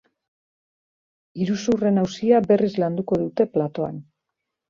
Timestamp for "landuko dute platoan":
2.85-4.01